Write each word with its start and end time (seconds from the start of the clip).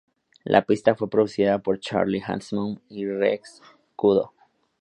La 0.45 0.65
pista 0.65 0.95
fue 0.95 1.11
producida 1.11 1.59
por 1.59 1.79
Charlie 1.79 2.23
Handsome 2.25 2.79
y 2.89 3.05
Rex 3.05 3.61
Kudo. 3.95 4.33